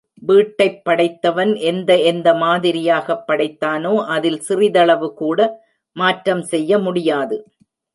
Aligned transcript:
வீட்டைப் 0.21 0.83
படைத்தவன் 0.83 1.55
எந்த 1.63 1.99
எந்த 2.03 2.33
மாதிரியாகப் 2.35 3.23
படைத்தானோ 3.27 3.93
அதில் 4.07 4.41
சிறிதளவுகூட 4.49 5.39
மாற்றம் 5.95 6.43
செய்ய 6.45 6.79
முடியாது. 6.79 7.37